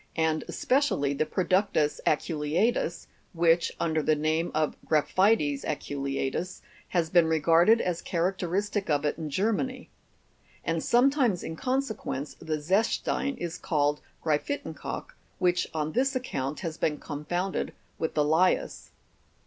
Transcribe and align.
59, 0.15 0.25
00), 0.25 0.31
and 0.33 0.43
especially 0.47 1.13
the 1.13 1.25
Productus 1.27 1.99
aculea'tus 2.07 3.03
(fig. 3.05 3.05
59), 3.05 3.07
which, 3.33 3.71
under 3.79 4.01
the 4.01 4.15
name 4.15 4.49
of 4.55 4.75
gry'phites 4.87 5.63
aculedtm^ 5.63 6.61
has 6.87 7.11
been 7.11 7.27
regarded 7.27 7.79
as 7.79 8.01
characteristic 8.01 8.89
of 8.89 9.05
it 9.05 9.19
in 9.19 9.29
Germany; 9.29 9.91
and 10.65 10.81
sometimes, 10.83 11.43
in 11.43 11.55
consequence, 11.55 12.33
the 12.39 12.57
zechstein 12.57 13.37
is 13.37 13.59
called 13.59 14.01
gryphitcnkalk, 14.25 15.09
which, 15.37 15.67
on 15.71 15.91
this 15.91 16.15
account, 16.15 16.61
has 16.61 16.77
been 16.77 16.97
confounded 16.97 17.71
with 17.99 18.15
the 18.15 18.25
lias. 18.25 18.89